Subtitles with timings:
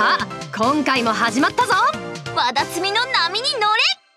[0.00, 1.74] さあ今回も始まったぞ。
[2.34, 3.66] 和田摘みの波に乗れ。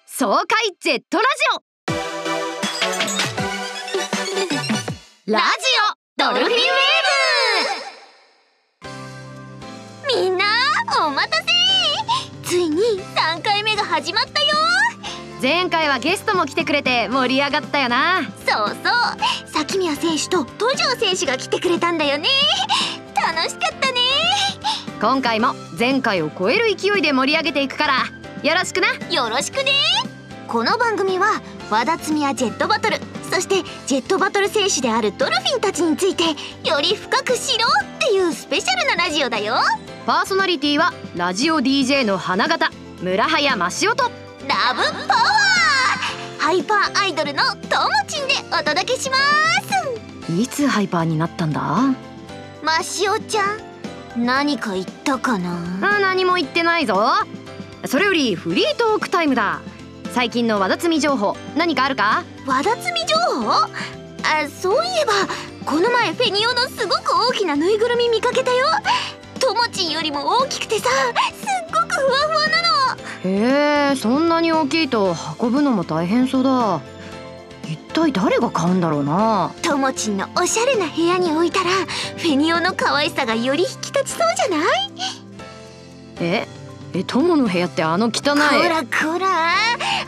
[0.06, 0.48] 爽快
[0.80, 1.28] Z ラジ
[5.28, 5.34] オ。
[5.34, 5.46] ラジ
[6.22, 8.88] オドルフィンウェー
[10.08, 10.22] ブ。
[10.22, 10.46] みんな
[11.06, 11.44] お待たせ。
[12.46, 12.78] ついに
[13.14, 14.48] 3回目が始まったよ。
[15.42, 18.22] 前回はゲストも来てくれて盛り上がったよな。
[18.48, 18.78] そうそう。
[19.52, 22.30] 咲宮選手と戸城選手が来てくれたんだよね。
[23.16, 24.00] 楽しかったね
[25.04, 27.94] 今回も前回を超える勢いで盛り上げていくから
[28.42, 28.88] よろしくな。
[29.14, 29.72] よろしくね。
[30.48, 36.24] この番組は和田摘みやジェットバトルそしてジェットバトル選手であるドルフィンたちについて
[36.66, 39.56] より深く知ろうっていうスペシャルなラジオだよ。
[40.06, 43.96] パーソナリティはラジオ DJ の花形村早真汐。
[43.96, 44.04] と
[44.48, 46.40] ラブパワー。
[46.40, 47.58] ハイパーアイドルのとも
[48.08, 50.34] ちんでお届けします。
[50.42, 51.60] いつハイパーになったんだ？
[52.64, 53.73] ましおちゃん
[54.16, 55.58] 何か言ったかな？
[55.82, 56.96] あ何も言ってないぞ。
[57.86, 59.62] それよりフリートークタイムだ。
[60.12, 62.24] 最近の和田摘み情報何かあるか？
[62.46, 63.52] 和田摘み情報？
[63.52, 65.14] あそういえば
[65.66, 68.68] この前フェニオのすごく大きなぬいぐるみ見かけたよ。
[69.40, 71.12] ともちんよりも大きくてさすっ
[71.68, 72.62] ごくふわふわな
[72.96, 73.30] の。
[73.30, 76.82] へえそんなに大きいと運ぶのも大変そうだ
[77.64, 79.52] 一体誰が買うんだろうな。
[79.62, 81.70] ともちんのおしゃれな部屋に置いたら
[82.18, 84.20] フェニオの可愛さがより引き立ちそう
[84.50, 84.68] じゃない？
[86.20, 86.48] え
[86.94, 88.14] え友の部屋ってあの汚い。
[88.14, 88.30] こ
[88.70, 89.54] らこら。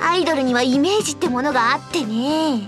[0.07, 2.57] アイドルにはイメージってものがあってね。
[2.57, 2.67] い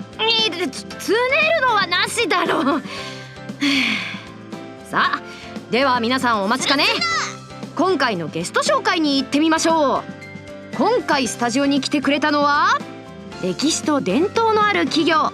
[0.71, 1.17] つつね
[1.61, 2.81] るのはなしだろう。
[4.89, 5.21] さあ
[5.69, 6.85] では皆さんお待ちかね。
[7.75, 10.03] 今回のゲスト紹介に行ってみましょう。
[10.77, 12.69] 今回スタジオに来てくれたのは
[13.41, 15.31] 歴史と伝統のある企業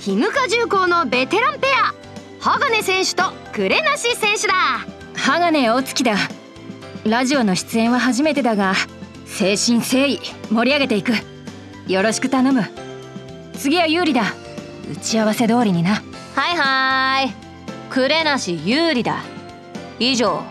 [0.00, 1.94] 日向重工のベテランペア
[2.40, 3.24] 鋼選手と
[3.56, 4.54] 呉梨選手だ。
[5.16, 6.16] 鋼大月だ。
[7.04, 8.74] ラジオの出演は初めてだが
[9.24, 11.12] 誠心誠意盛り上げていく。
[11.88, 12.64] よろしく頼む。
[13.54, 14.22] 次は有利だ。
[14.92, 16.02] 打ち合わせ通りにな。
[16.34, 17.34] はいはーい
[17.90, 19.22] 呉梨有利だ。
[19.98, 20.42] 以上。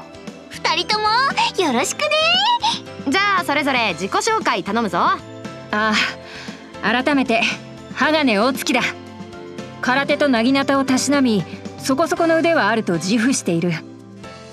[0.50, 1.06] 二人とも
[1.66, 2.06] よろしくね。
[3.08, 4.98] じゃあそれぞれ自己紹介頼むぞ。
[4.98, 5.20] あ
[5.72, 5.94] あ
[6.85, 7.41] 改めて
[7.96, 8.81] 鋼大月だ。
[9.81, 11.44] 空手と薙刀をたしなみ
[11.79, 13.72] そこそこの腕はあると自負している。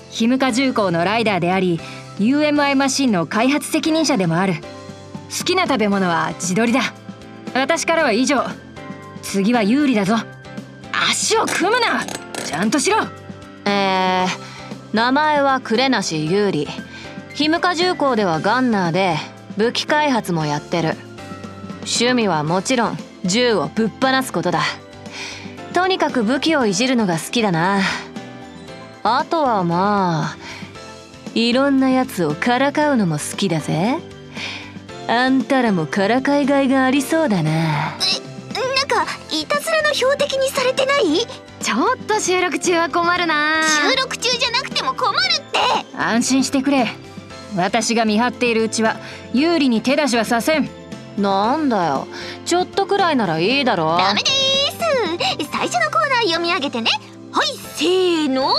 [0.09, 1.79] 日向重工のライダーであり
[2.17, 4.55] UMI マシンの開発責任者でもある。
[5.37, 6.81] 好きな食べ物は地鶏だ。
[7.53, 8.43] 私からは以上。
[9.21, 10.15] 次は有利だぞ。
[11.11, 12.03] 足を組むな！
[12.43, 12.97] ちゃんとしろ！
[13.65, 16.67] えー、名前は呉梨有利。
[17.35, 19.17] 日向重工ではガンナーで
[19.57, 20.95] 武器開発もやってる。
[21.85, 24.61] 趣味はもちろん銃をぶっ放すことだ。
[25.73, 27.81] とにかく武器をいじるのが好きだな。
[29.03, 30.37] あとはまあ
[31.35, 33.97] いろんなやつをからかうのも好きだぜ。
[35.07, 37.51] あんたらもからかいがいがありそうだな。
[37.51, 37.93] なん
[38.87, 41.25] かいたずらの標的にされてない？
[41.59, 43.63] ちょっと収録中は困るな。
[43.91, 45.59] 収録中じゃなくても困るって。
[45.97, 46.87] 安心してくれ。
[47.55, 48.97] 私が見張っているうちは
[49.33, 50.69] 有利に手出しはさせん
[51.17, 52.07] なんだよ。
[52.45, 53.97] ちょっとくらいならいいだろ。
[53.97, 54.33] ダメです。
[55.51, 56.91] 最初のコーナー読み上げてね。
[57.31, 58.53] はいせーの。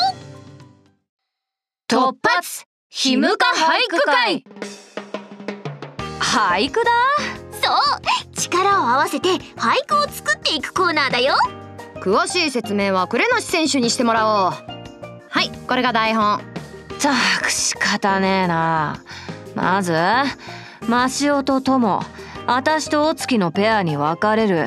[1.88, 4.44] 突発ひむか俳句会。
[6.20, 6.91] 俳句だ？
[7.62, 11.34] そう力を合わせて俳句を作っていくコーナーだよ。
[11.97, 14.53] 詳しい説明は呉梨選手にしてもらおう。
[15.28, 16.41] はいこれが台本。
[17.00, 19.03] たく仕方ねえな。
[19.54, 19.94] まず
[20.88, 22.03] マシオとトモ
[22.47, 24.66] 私とお月のペアに分かれる。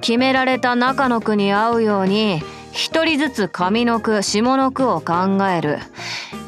[0.00, 2.42] 決められた中の句に合うように
[2.72, 5.14] 一人ずつ上の句下の句を考
[5.48, 5.78] える。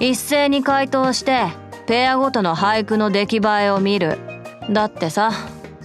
[0.00, 1.46] 一斉に回答して
[1.86, 4.18] ペアごとの俳句の出来栄えを見る。
[4.70, 5.30] だってさ。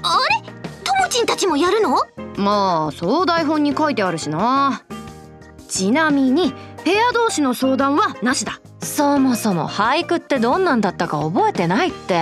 [0.04, 0.52] あれ？
[0.84, 1.98] ともちんたちもやるの？
[2.38, 4.84] まあそう台本に書いてあるしな。
[5.68, 8.60] ちなみにペア同士の相談はなしだ。
[8.82, 12.20] そもそも俳句ってどんなんだったか覚えてないって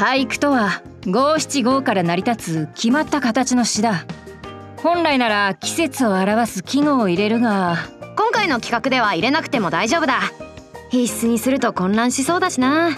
[0.00, 4.06] 俳句とは五七五から成り立つ決まった形の詩だ。
[4.78, 7.76] 本来なら季節を表す季語を入れるが。
[8.16, 10.20] 今回の企画では入れなくても大丈夫だ。
[10.88, 12.88] 必須にすると混乱しそうだしな。
[12.88, 12.96] よ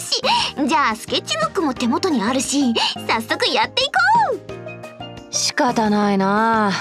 [0.00, 0.20] し。
[0.66, 3.92] じゃあスケッチブックも手元にあるし早速やっていこ
[5.30, 5.32] う。
[5.32, 6.72] 仕方ないな。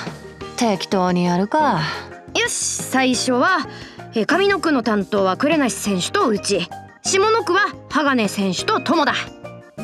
[0.57, 1.81] 適当にやるか。
[2.33, 3.59] よし最初は
[4.15, 6.67] え上の句の担当は呉梨選手とうち。
[7.03, 9.13] 下の句は鋼選手と友だ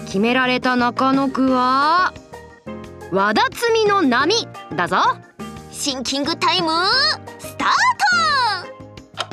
[0.05, 2.13] 決められた中の句は？
[3.11, 4.97] 和田摘みの波だぞ。
[5.71, 6.69] シンキングタイム
[7.39, 7.69] スター
[9.23, 9.31] ト。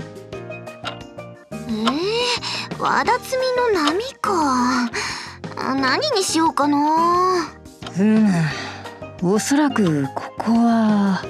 [1.52, 4.90] うえー、和田摘みの波か。
[5.56, 7.49] 何にしようかな。
[7.99, 8.28] うん。
[9.22, 11.22] おそらくここは。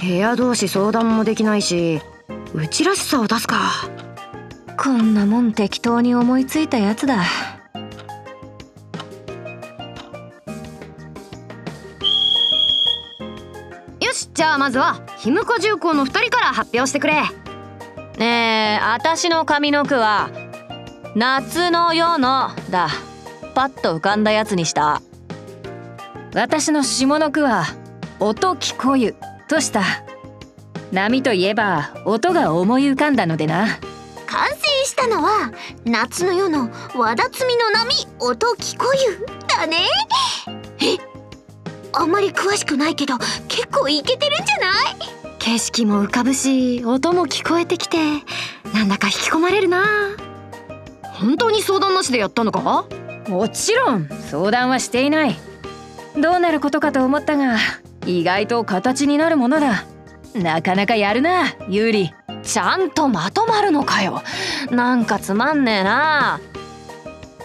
[0.00, 2.00] 部屋同士相談もできないし
[2.54, 3.72] うちらしさを出すか。
[4.76, 7.24] こんなもん適当に思いついたやつだ
[14.58, 17.22] あまずはひむか重工の2人から発表してくれ。
[18.18, 20.30] ねえ私の上の句は
[21.14, 22.88] 「夏の夜の」だ。
[23.54, 25.00] パッと浮かんだやつにした。
[26.34, 27.64] 私の下の句は
[28.18, 29.14] 「音聞こゆ」
[29.48, 29.82] とした。
[30.90, 33.78] 波といえば音が思い浮かんだのでな。
[34.26, 35.52] 完成したのは
[35.84, 39.86] 夏の夜の和田摘みの波音聞こゆだね。
[40.48, 40.57] え
[41.92, 43.18] あんまり詳しくないけど
[43.48, 44.96] 結構イケてるんじゃない？
[45.38, 47.98] 景色も浮かぶし音も聞こえてきて
[48.74, 49.84] なんだか引き込まれるな。
[51.02, 52.86] 本当に相談なしでやったのか？
[53.28, 55.36] もちろん相談はしていない。
[56.16, 57.56] どうなることかと思ったが
[58.06, 59.84] 意外と形になるものだ。
[60.34, 62.14] なかなかやるなユーリ。
[62.42, 64.22] ちゃんとまとまるのかよ。
[64.70, 66.40] なんかつまんねえな。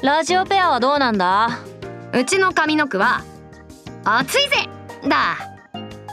[0.03, 1.59] ラジオペアはどうなんだ？
[2.13, 3.23] うちの上の句は
[4.05, 4.69] 「暑いぜ!」
[5.07, 5.37] だ。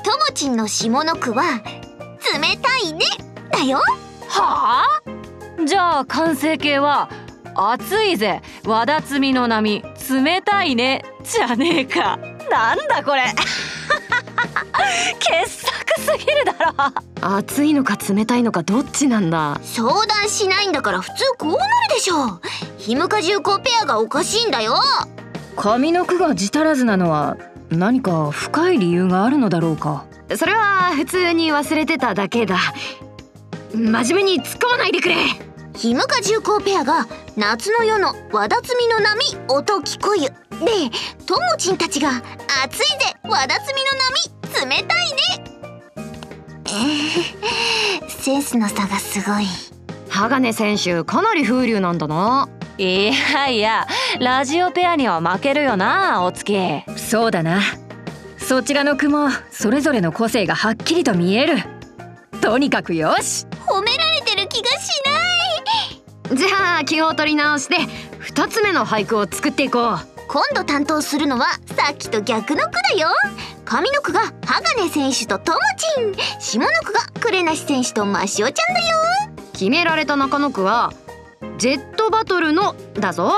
[0.02, 1.60] ともちんの下の句は
[2.32, 3.04] 冷たいね。
[3.50, 3.78] だよ。
[4.28, 5.64] はあ？
[5.66, 7.10] じゃあ完成形は
[7.54, 8.40] 「暑いぜ。
[8.64, 12.18] 和田摘みの波冷たいね」じゃねえか。
[12.50, 13.22] なんだこれ。
[15.18, 16.52] 傑作すぎるだ
[17.20, 17.36] ろ。
[17.36, 19.58] 暑いのか冷たいのかどっちなんだ。
[19.62, 22.40] 相談しないんだから普通こうなるでしょ。
[22.78, 24.74] ひむか重工ペアがおかしいんだよ。
[25.56, 27.36] 上の句が字足らずなのは
[27.70, 30.04] 何か深い理由があるのだろうか？
[30.36, 32.58] それは普通に忘れてただけだ。
[33.72, 35.16] 真面目に突っ込まないでくれ。
[35.76, 37.06] ひむか重工ペアが
[37.36, 40.22] 夏の夜の和田摘みの波音聞こゆ。
[40.22, 40.90] で
[41.26, 42.10] ともちんたちが
[42.64, 42.84] 暑いぜ
[43.22, 45.18] 和田摘みの波冷たいね。
[46.66, 49.46] えー、センスの差がすごい。
[50.08, 52.48] 鋼選手かなり風流なんだな
[52.80, 53.86] いやいや
[54.20, 56.56] ラジオペアには負けるよなお月
[56.96, 57.60] そうだな。
[58.38, 61.58] そちらの句もそれぞれの個性がはっきりと見える。
[62.40, 63.44] とにかくよし。
[63.66, 64.88] 褒められてる気がし
[66.30, 66.38] ない。
[66.38, 67.76] じゃあ気を取り直して
[68.32, 69.98] 2つ目の俳句を作っていこう。
[70.26, 73.10] 今度担当するのはさっきと逆の句だよ。
[73.66, 78.96] 上の句が鋼選手とともちん下の句が呉梨選手とマシオちゃんだよ。
[79.52, 80.94] 決められた中野区は
[81.58, 83.32] ジェットバトルのだぞ。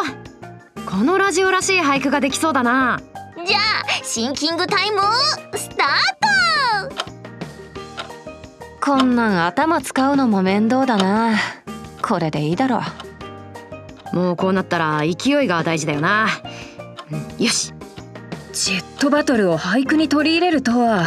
[0.87, 3.01] このラジオらしい俳句ができそうだな。
[3.47, 5.01] じゃあシンキングタイム
[5.55, 6.95] スタート。
[8.81, 11.37] こんなん頭使うのも面倒だな。
[12.03, 12.81] これでいいだろ。
[14.13, 16.27] もうこうなったら勢いが大事だよな、
[17.11, 17.73] うんよし。
[18.53, 21.07] ジェットバトルを俳句に取り入れるとは。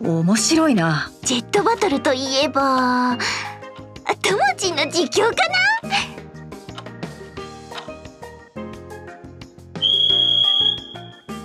[0.00, 1.10] 面白いな。
[1.22, 3.18] ジェットバトルといえば
[4.22, 5.88] ともちんの実況かな？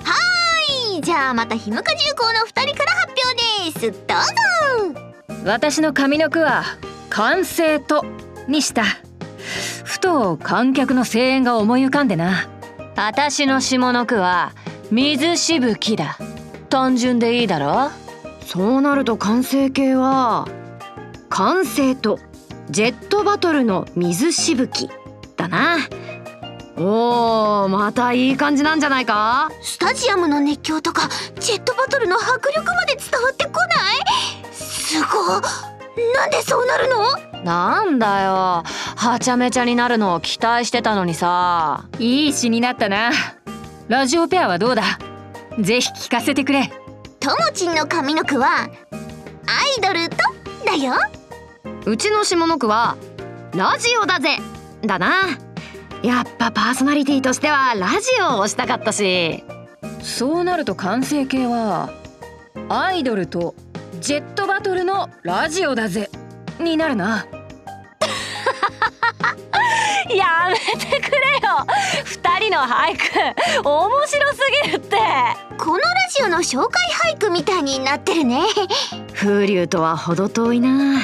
[0.03, 1.01] はーい！
[1.01, 3.13] じゃあまたひむか重工の2人から発
[3.73, 3.91] 表です。
[3.91, 4.17] どう
[4.93, 5.43] ぞ！
[5.45, 6.63] 私の上の句は
[7.09, 8.05] 「完成と」
[8.47, 8.83] にした。
[9.83, 12.47] ふと観客の声援が思い浮かんでな。
[12.95, 14.51] 私の下の句は
[14.91, 16.17] 水しぶきだ。
[16.69, 17.91] 単純でいいだろ？
[18.45, 20.47] そうなると完成形は
[21.29, 22.19] 完成と
[22.69, 24.89] ジェットバトルの水しぶき
[25.35, 25.77] だな。
[26.75, 29.49] おーまたいい感じなんじゃないか？
[29.63, 31.09] スタジアムの熱狂とか
[31.39, 33.65] ジェットバトルの迫力まで伝わってこな
[34.49, 34.53] い？
[34.53, 35.41] すご
[36.13, 37.43] なんでそうなるの？
[37.43, 38.63] なんだよ。
[38.95, 41.85] はちゃめちゃになるのを期待してたのにさ。
[41.97, 43.11] いい詩になったな。
[43.87, 44.83] ラジオペアはどうだ？
[45.59, 46.71] ぜひ聞かせてくれ。
[47.19, 48.69] ともちんの上の句はアイ
[49.81, 50.17] ドルと
[50.65, 50.93] だよ
[51.85, 52.97] うちの下の句は
[53.55, 54.37] ラジオだぜ
[54.85, 55.37] だな。
[56.03, 59.43] やっぱパーソナリティとしてはラジオを推したかったし。
[60.01, 61.89] そうなると完成形は
[62.69, 63.55] アイドルと
[63.99, 66.09] ジェットバトルのラジオだぜ。
[66.59, 67.25] になるな。
[70.09, 71.65] やめてくれよ。
[72.05, 74.97] 二人の俳句面白すぎるって。
[75.57, 75.83] このラ
[76.15, 78.41] ジオの紹介俳句みたいになってるね。
[79.13, 81.01] 風流とは程遠いな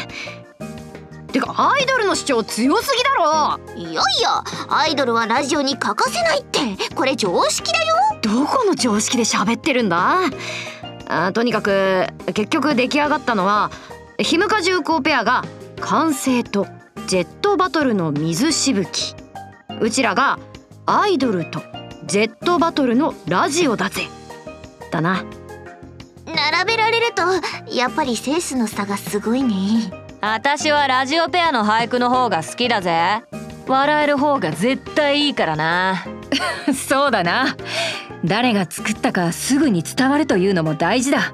[1.33, 3.59] てかアイドルの主張強すぎだろ。
[3.75, 6.93] いやいやアイドルはラジオに欠かせないって。
[6.95, 7.95] これ常識だよ。
[8.21, 10.19] どこの常識で喋ってるんだ。
[11.07, 13.71] あとにかく結局出来上がったのは
[14.19, 15.43] ひむか重工ペアが
[15.81, 16.67] 完成と
[17.07, 19.15] ジェットバトルの水しぶき。
[19.81, 20.39] うちらが
[20.85, 21.61] アイドルと
[22.05, 24.03] ジェットバトルのラジオだぜ。
[24.91, 25.25] だな。
[26.25, 27.23] 並べられると
[27.73, 33.25] やっぱりセンスの差がすごいね私はラジオペアの俳句の方が好きだぜ。
[33.67, 36.05] 笑える方が絶対いいからな。
[36.73, 37.57] そうだな。
[38.23, 41.33] 誰が作ったかすぐに伝わるというのも大事だ。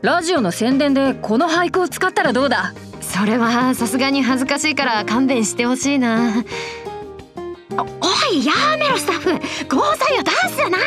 [0.00, 2.72] ラジオの宣伝でこの俳句を使ったらどうだ？
[3.02, 6.32] それはさすがに恥ずかしいから勘弁してほしいな。
[7.76, 9.32] おおいやめろスタッフ。
[9.68, 10.78] ゴーサイを出すな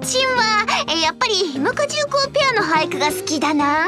[0.00, 3.86] ちんはえやっぱりひむか重工ペアの俳句が好きだな。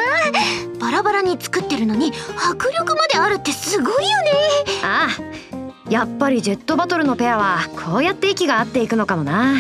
[0.81, 4.31] バラバラに作ってるのに迫力まであるってすごいよね。
[4.83, 9.55] ああやっぱりジェットバトルのペアはこうやって息が合っていくのかもな。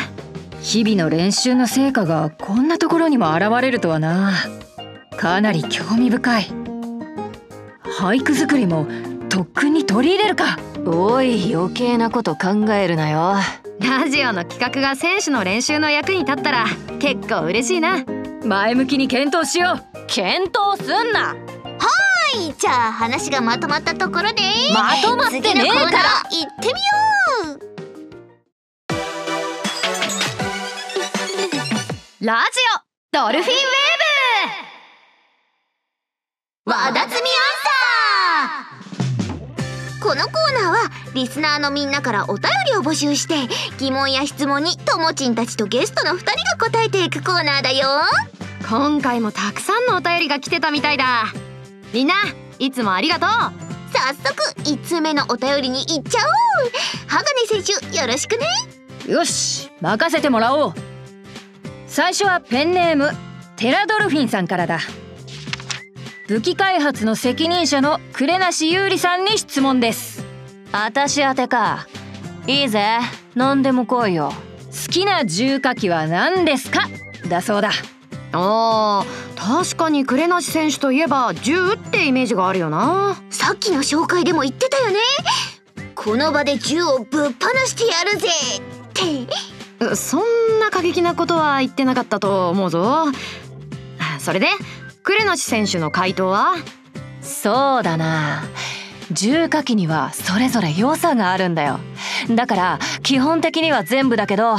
[0.60, 4.32] 日々の練習の成果がこんなところにも現れるとはな。
[5.16, 6.46] かなり興味深い。
[8.00, 8.86] 俳句作りも
[9.28, 10.58] 特訓に取り入れるか。
[10.84, 13.36] おい余計なこと考えるなよ
[13.80, 16.66] ラジオの企画が選手の練習の役に立ったら
[16.98, 18.04] 結構嬉しいな。
[18.44, 20.06] 前向きに検討しよう。
[20.06, 21.28] 検討すんな。
[21.28, 21.34] は
[22.36, 22.54] い。
[22.58, 24.42] じゃあ話がまとまったところで
[24.72, 25.62] まとまってねえから。
[25.62, 26.76] 次のコーナー行ってみよ
[32.22, 32.26] う。
[32.26, 32.60] ラジ
[33.14, 40.02] オドルフィンウェーわだつみアンサー。
[40.02, 43.34] このコーナーはリスナーのみんなからお便りを募集して
[43.78, 47.88] 疑問や質問にともちんたちとゲストの2人が答えていくコーナーだよ。
[48.60, 51.32] ブ今回もたくさんのお便りが来てたみたいだ。
[51.94, 52.14] みんな
[52.58, 53.28] いつもありがとう。
[53.28, 56.18] 早速1通目のお便りに行っちゃ
[56.60, 56.70] おう。
[57.06, 58.46] 鋼選手よろしくね。
[59.08, 60.74] よし任せてもらおう。
[61.86, 63.10] 最初はペンネーム
[63.56, 64.80] テラドルフィンさんからだ。
[66.28, 70.15] 武器開発の責任者の呉梨優里さんに質問です
[70.72, 71.86] 私宛てか。
[72.46, 72.98] いいぜ。
[73.34, 74.32] 何でも来いよ。
[74.70, 76.88] 好きな重火器は何ですか？
[77.28, 77.70] だそうだ。
[78.32, 83.16] あー確かに呉梨選手といえば銃ってイメージがあるよな。
[83.30, 84.98] さっきの紹介でも言ってたよね。
[85.94, 88.28] この場で銃をぶっ放してやるぜ
[89.78, 89.96] って。
[89.96, 93.06] そんな過激なことは言ってなかったと思うぞ。
[94.18, 94.48] それで
[95.04, 96.54] 呉梨選手の回答は？
[97.22, 98.42] そうだな
[99.12, 101.78] 重火器にはそれぞれ良さがあるんだよ。
[102.34, 104.56] だから基本的には全部だけど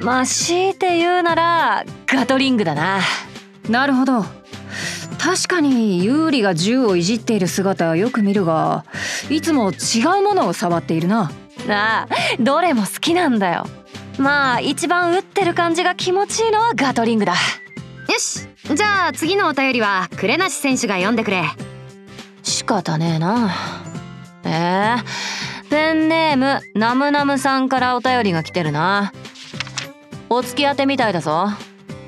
[0.00, 3.00] まあ強いて言うならガトリングだな。
[3.68, 4.24] なるほど。
[5.18, 8.84] 確かに有利が銃をいじっている姿はよく見るが
[9.28, 11.32] いつも違うものを触っているな。
[11.68, 13.66] ああどれも好きなんだよ。
[14.16, 17.32] まあ一番打ってる感じが気持ちいいのはガトリングだ。
[17.32, 17.38] よ
[18.18, 18.46] し。
[18.74, 21.42] じゃあ次のお便りは呉梨選手が読んでくれ。
[22.42, 23.50] 仕方ねえな
[24.50, 29.12] えー、ペンネームナムナムさんからお便りが来てるな。
[30.30, 31.48] お付き当てみたいだぞ。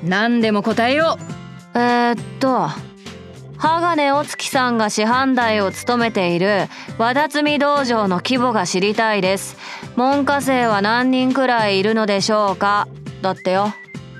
[0.03, 1.19] 何でも答えよ
[1.75, 2.67] えー、っと
[3.57, 6.67] 鋼お月さんが師範代を務めている
[6.97, 9.55] 和田摘道場の規模が知りたいです。
[9.95, 12.87] 門下生は何人くらいいるのでしょうか？
[13.21, 13.71] だってよ。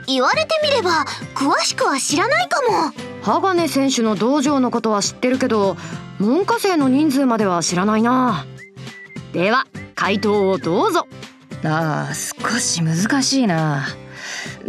[0.07, 2.93] 言われてみれば詳しくは知らないかも。
[3.23, 5.77] 鋼選手の道場のことは知ってるけど
[6.21, 8.45] 門下生の人数までは知らないな。
[9.33, 11.07] では回答をどうぞ。
[11.63, 13.87] うああ少し難しいな。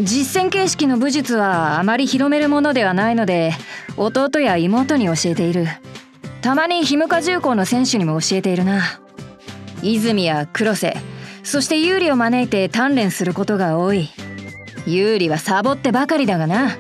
[0.00, 3.52] 実践形式の武術はあまり広めるものではないので
[3.98, 5.66] 弟や妹に教えている。
[6.40, 9.02] たまにひむか重工の選手にも教えているな。
[9.82, 10.96] 泉や黒瀬
[11.42, 14.08] そして有利を招いて鍛錬することが多い。
[14.86, 16.78] 有利はサボってばかりだがな。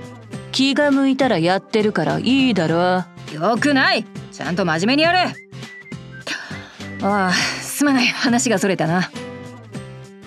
[0.50, 3.04] 気が向いたらやってるからいいだろ。
[3.34, 4.06] よくない
[4.42, 5.36] ちゃんと真面目にやれ。
[7.00, 8.06] ああすまない。
[8.08, 9.08] 話がそれたな。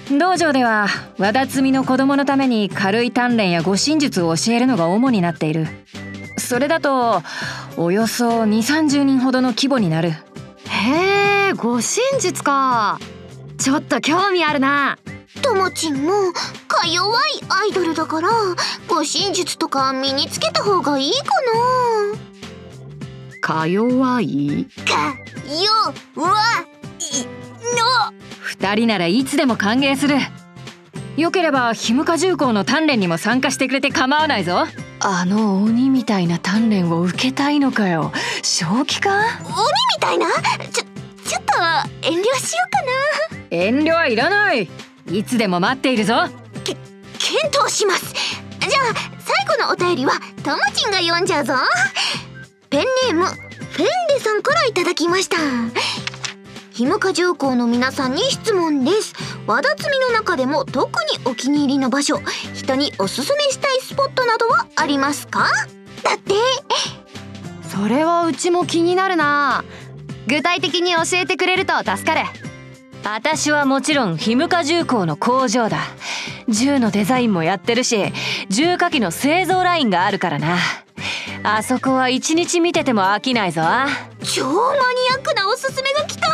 [0.09, 5.67] 道場では和田摘みの子供のために軽い鍛錬や護身術を教えるのが主になっている。
[6.37, 7.23] それだと
[7.75, 10.11] およそ2 3 0人ほどの規模になる。
[10.11, 11.83] へえ護身
[12.21, 12.97] 術か。
[13.57, 14.97] ちょっと興味あるな。
[15.41, 16.31] ともちんも
[16.69, 18.29] か弱いアイドルだから
[18.87, 21.19] 護身術とか身につけた方がいいか
[23.45, 25.15] か弱いなか
[25.53, 25.69] よ
[26.15, 26.33] わ
[26.99, 27.27] い
[27.77, 28.11] の。
[28.41, 30.17] 二人ならいつでも歓迎する。
[31.15, 34.65] よければひむか重工の鍛錬にも参加してくれて構わないぞ。
[34.99, 38.11] あの鬼みたいな鍛錬を受けたいのかよ。
[38.41, 39.11] 正気か？
[39.11, 40.25] 鬼みたいな？
[40.71, 40.83] ちょ
[41.23, 41.53] ちょっと
[42.01, 43.45] 遠慮しようかな。
[43.51, 44.67] 遠慮はいらない。
[45.11, 46.15] いつでも待っているぞ。
[46.63, 46.79] 検
[47.55, 48.11] 討します。
[48.11, 51.53] じゃあ最後のお便りはともちんが読んじゃうぞ
[52.75, 55.37] ペンネームフェンレさんからいただきました。
[56.71, 59.13] ひむか重工の皆さんに質問です。
[59.47, 62.19] 和田摘みの中でも特にお気に入りの場所
[62.53, 65.45] 人におすすめしたいスポットなどはありますか？
[66.03, 66.33] だって。
[67.69, 69.63] それはうちも気になるな。
[70.27, 72.27] 具体的に教えてくれると助かる。
[73.05, 75.77] 私はもちろんひむか重工の工場だ。
[76.49, 78.11] 銃のデザインもやってるし
[78.49, 80.57] 重火器の製造ラインがあるからな。
[81.43, 83.61] あそこは一日見てても飽きないぞ。
[84.23, 86.29] 超マニアックなおすすめが来た。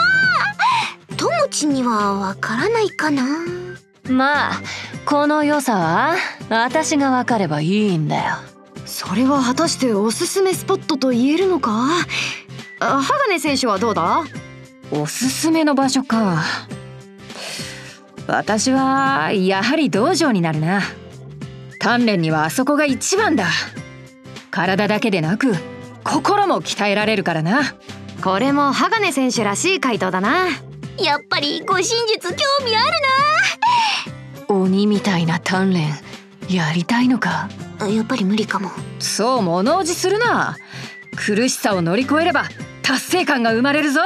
[1.17, 3.23] ともちにはわからないかな。
[4.09, 4.61] まあ
[5.05, 6.15] この良さは
[6.49, 8.35] 私が分かればいいんだよ。
[8.85, 11.87] それは果たしておすすめスポットと言えるのか？
[12.79, 14.23] あ鋼選手はどうだ？
[14.91, 16.43] おすすめの場所か。
[18.27, 20.81] 私はやはり道場になるな。
[21.79, 23.47] 鍛錬にはあそこが一番だ
[24.51, 25.53] 体だけでなく
[26.03, 27.75] 心も鍛えられるからな。
[28.23, 30.47] これも鋼選手らしい回答だな。
[30.99, 32.85] やっぱり護身術興味ある
[34.47, 35.89] 鬼みたいな鍛錬
[36.49, 37.49] やりたいのか？
[37.79, 38.69] なやっぱり無理かも。
[38.99, 40.57] そう物おじするな。
[41.15, 42.43] 苦しさを乗り越えれば
[42.83, 44.01] 達成感が生まれるぞ。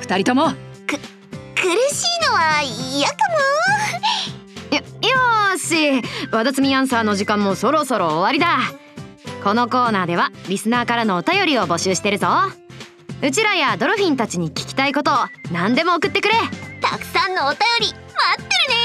[0.00, 0.52] 二人とも。
[0.86, 3.16] 苦しいのは嫌か
[4.70, 6.02] よよーし。
[6.32, 8.58] 和田摘みアンサーの時間もそろそろ終わりだ
[9.42, 12.28] このコーナーではリスナーからのお便りを募集してるぞ。
[13.22, 15.14] うちらやドルフィンたちに聞きたいことを
[15.50, 16.34] 何でも送ってくれ。
[16.34, 16.40] も
[16.80, 17.96] たくさんのお便り待
[18.34, 18.80] ってるね。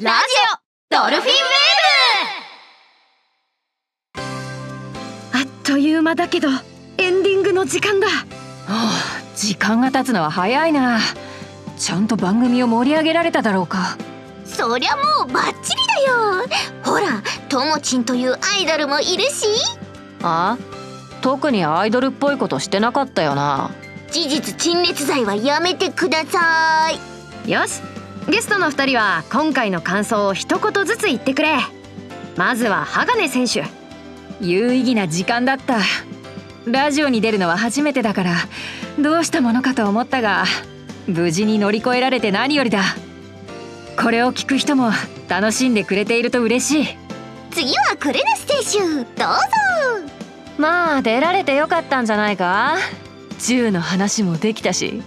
[0.00, 0.18] ラジ
[0.92, 4.22] オドルフィンウェー
[5.32, 6.48] ブあっという間だけど
[6.98, 8.06] エンディングの時間だ。
[8.08, 8.14] は
[8.68, 11.00] あ時間が経つのは早いな。
[11.76, 13.98] ちゃんと番組を盛り上げられただろうか
[14.54, 16.46] そりゃもうバッチリだよ。
[16.82, 19.46] ほらともちんというアイドルもいるし。
[20.22, 20.56] あ？
[21.20, 23.70] 特にアイドルっぽいことしてなかったよな。
[24.10, 26.90] 事実陳列罪はやめてくださ
[27.46, 27.50] い。
[27.50, 27.82] よし。
[28.28, 31.58] ゲストの2人は今回の感想を一言ずつ言ってくれ。
[32.36, 33.64] まずは鋼選手。
[34.40, 35.78] 有意義な時間だった。
[36.66, 38.34] ラジオに出るのは初めてだから
[38.98, 40.44] どうしたものかと思ったが
[41.06, 42.82] 無事に乗り越えられて何よりだ
[44.00, 44.90] これを聞く人も
[45.28, 46.98] 楽しんでくれていると嬉しい。
[47.50, 50.14] 次はクレナス選手どうぞ。
[50.58, 52.76] まあ出られてよかったんじゃないか。
[53.38, 55.02] 銃の話もできたし。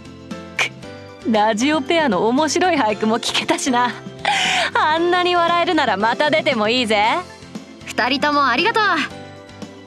[1.26, 3.92] くラジオペアの面白い俳句も聞けたしな。
[4.74, 7.04] あんなに笑えるならまた出てもいいぜ。
[7.88, 8.84] 2人ともありがとう。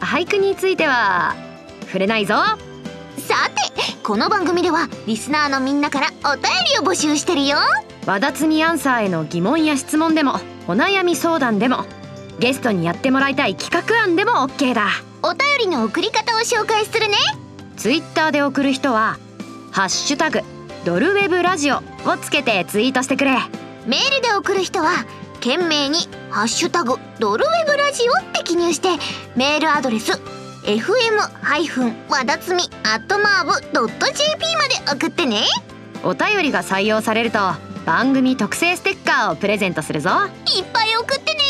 [0.04, 1.34] 俳句については
[1.86, 2.34] 触れないぞ。
[2.34, 7.58] さてこの番組ではリスナーのみんなからお便りを募集してるよ。
[8.06, 11.84] 和田摘みアンサーへの疑問や質問でもお悩み相談でも
[12.38, 14.88] ゲストにやってもらいたい企画案でも OK だ。
[15.22, 17.16] お便りの送り方を紹介するね。
[17.76, 19.18] ツイッターで送る人は
[19.70, 20.40] 「ハッシュタグ
[20.84, 21.76] ドルウェブラジオ」
[22.08, 23.32] をつけてツイートしてくれ。
[23.86, 24.90] メールで送る人は
[25.34, 28.88] 懸命に「ハッシュタグドルウェブラジオ」って記入して
[29.36, 30.18] メールアドレス
[30.62, 33.81] fm- 和田つみ atmarv.jp
[34.57, 35.42] まで送ってね。
[36.05, 37.38] お便りが採用されると
[37.87, 40.11] 番組特製ステッカーをプレゼントするぞ。
[40.57, 41.40] いっぱい送ってね。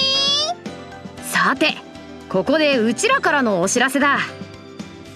[1.23, 1.75] さて
[2.29, 4.19] ここでうちらからのお知らせだ。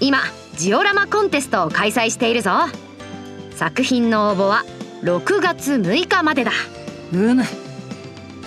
[0.01, 0.19] 今
[0.57, 2.51] ジオラマコンテストを開催しているぞ。
[3.57, 4.65] 作品の応募は
[5.03, 6.51] 6月6日までだ。
[7.13, 7.45] うむ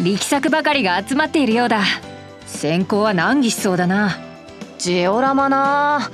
[0.02, 1.82] 力作ばかりが集まっているようだ。
[2.46, 4.18] 選考は難儀しそうだな
[4.78, 6.12] ジオラマな。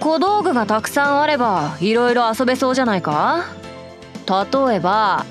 [0.00, 3.44] 小道具がたくさんあればいろいろ遊べそうじゃないか。
[4.26, 5.26] 例えば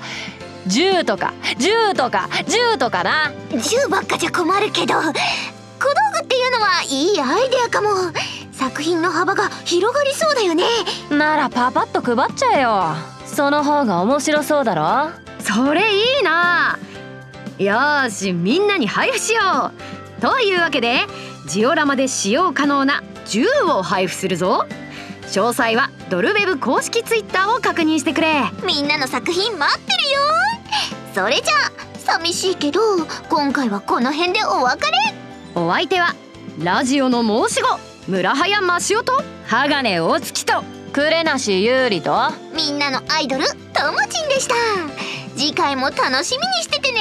[0.66, 3.32] 銃とか銃とか銃とかな。
[3.50, 7.88] 銃ばっかじゃ困るけど小道具っていうのはいいアイデアかも。
[8.52, 10.64] 作品の幅が広がりそうだよね。
[11.10, 12.94] ならパパッと配っちゃえよ。
[13.24, 15.10] その方が面白そうだろ。
[15.40, 16.78] それいいな。
[17.58, 19.72] よーしみんなに配布しよ
[20.18, 20.20] う。
[20.20, 21.06] というわけで
[21.50, 24.66] ジオラマで使用可能な銃を配布するぞ。
[25.22, 28.44] 詳細はドルウェブ公式ツイッターを確認してくれ。
[28.64, 30.20] みんなの作品待ってるよ。
[31.12, 32.80] それじゃあ寂しいけど
[33.28, 34.92] 今回はこの辺でお別れ。
[35.56, 36.14] お相手は
[36.62, 40.62] ラジオの申し子村早マシオと鋼大月と
[40.94, 42.32] 呉梨優里と。
[42.54, 44.54] みんなのアイドルともちんでした。
[45.36, 47.00] 次回も楽しみにしててね。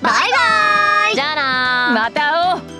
[0.00, 1.14] バイバイ。
[1.16, 2.79] じゃあなまた会おう